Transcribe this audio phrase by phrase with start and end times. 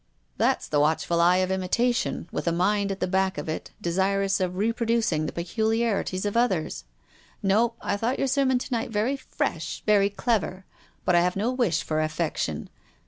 [0.37, 4.39] "That's the watchful eye of imitation, with a mind at the back of it, desirous
[4.39, 6.85] of reproducing the peculiarities of others.
[7.43, 10.65] No, I thought your sermon to night very fresh, very clever.
[11.05, 12.71] But I have no wish for affection.